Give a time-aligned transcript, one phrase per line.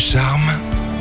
[0.00, 0.50] charme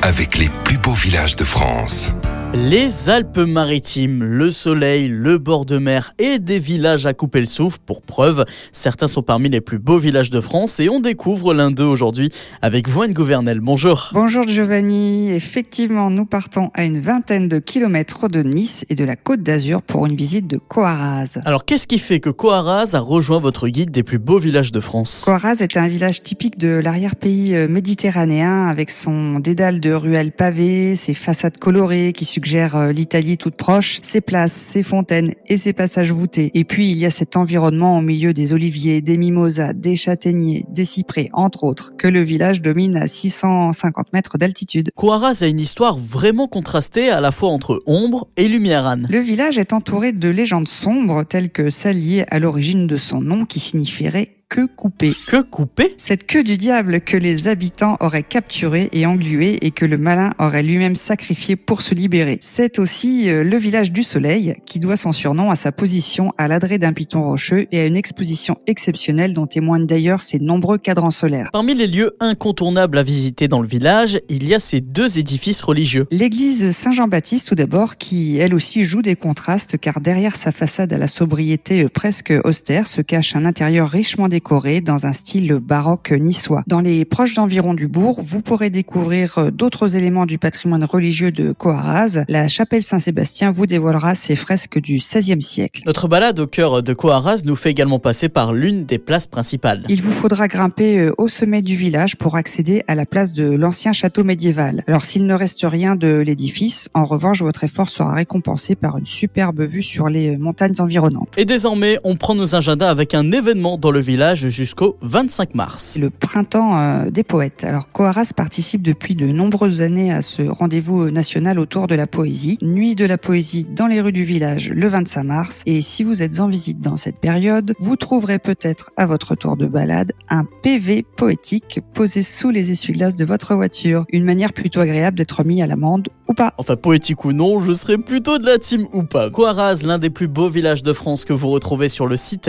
[0.01, 2.11] avec les plus beaux villages de France.
[2.55, 7.77] Les Alpes-Maritimes, le soleil, le bord de mer et des villages à couper le souffle.
[7.85, 11.69] Pour preuve, certains sont parmi les plus beaux villages de France et on découvre l'un
[11.69, 12.31] d'eux aujourd'hui
[12.63, 13.59] avec Voine Gouvernel.
[13.59, 14.09] Bonjour.
[14.13, 15.31] Bonjour Giovanni.
[15.31, 19.83] Effectivement, nous partons à une vingtaine de kilomètres de Nice et de la Côte d'Azur
[19.83, 21.37] pour une visite de Coaraz.
[21.45, 24.79] Alors qu'est-ce qui fait que Coaraz a rejoint votre guide des plus beaux villages de
[24.79, 25.21] France?
[25.25, 30.95] Coaraz est un village typique de l'arrière-pays euh, méditerranéen avec son dédale de ruelles pavées,
[30.95, 35.73] ses façades colorées qui suggère euh, l'Italie toute proche, ses places, ses fontaines et ses
[35.73, 36.51] passages voûtés.
[36.53, 40.63] Et puis il y a cet environnement au milieu des oliviers, des mimosas, des châtaigniers,
[40.69, 44.91] des cyprès, entre autres, que le village domine à 650 mètres d'altitude.
[44.95, 49.05] Coaraz a une histoire vraiment contrastée à la fois entre ombre et lumière, Anne.
[49.09, 53.19] Le village est entouré de légendes sombres telles que celle liée à l'origine de son
[53.19, 55.13] nom qui signifierait queue coupée.
[55.27, 59.85] Que coupée Cette queue du diable que les habitants auraient capturée et engluée et que
[59.85, 62.39] le malin aurait lui-même sacrifié pour se libérer.
[62.41, 66.47] C'est aussi euh, le village du soleil qui doit son surnom à sa position à
[66.47, 71.11] l'adré d'un piton rocheux et à une exposition exceptionnelle dont témoignent d'ailleurs ses nombreux cadrans
[71.11, 71.49] solaires.
[71.53, 75.61] Parmi les lieux incontournables à visiter dans le village, il y a ces deux édifices
[75.61, 76.07] religieux.
[76.09, 80.97] L'église Saint-Jean-Baptiste tout d'abord qui elle aussi joue des contrastes car derrière sa façade à
[80.97, 84.38] la sobriété euh, presque austère se cache un intérieur richement décoré
[84.83, 86.63] dans un style baroque niçois.
[86.65, 91.31] Dans les proches environs du bourg, vous pourrez découvrir euh, d'autres éléments du patrimoine religieux
[91.31, 92.23] de Coaraz.
[92.27, 95.83] La chapelle Saint-Sébastien vous dévoilera ses fresques du XVIe siècle.
[95.85, 99.85] Notre balade au cœur de Coaraz nous fait également passer par l'une des places principales.
[99.87, 103.45] Il vous faudra grimper euh, au sommet du village pour accéder à la place de
[103.45, 104.83] l'ancien château médiéval.
[104.87, 109.05] Alors s'il ne reste rien de l'édifice, en revanche votre effort sera récompensé par une
[109.05, 111.37] superbe vue sur les montagnes environnantes.
[111.37, 115.97] Et désormais, on prend nos agendas avec un événement dans le village jusqu'au 25 mars.
[115.99, 117.63] Le printemps euh, des poètes.
[117.63, 122.57] Alors Coaras participe depuis de nombreuses années à ce rendez-vous national autour de la poésie.
[122.61, 125.63] Nuit de la poésie dans les rues du village le 25 mars.
[125.65, 129.57] Et si vous êtes en visite dans cette période, vous trouverez peut-être à votre tour
[129.57, 134.05] de balade un PV poétique posé sous les essuie-glaces de votre voiture.
[134.11, 136.53] Une manière plutôt agréable d'être mis à l'amende ou pas.
[136.57, 139.29] Enfin, poétique ou non, je serais plutôt de la team ou pas.
[139.29, 142.47] Coaraz, l'un des plus beaux villages de France que vous retrouvez sur le site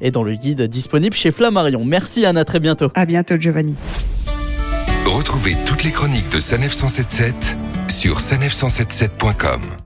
[0.00, 1.84] et dans le guide disponible chez Flammarion.
[1.84, 2.90] Merci Anna, très bientôt.
[2.94, 3.76] À bientôt Giovanni.
[5.06, 7.56] Retrouvez toutes les chroniques de Sanef 177
[7.88, 9.78] sur sanef177.com.